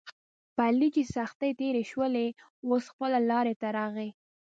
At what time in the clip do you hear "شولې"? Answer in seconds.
1.91-2.27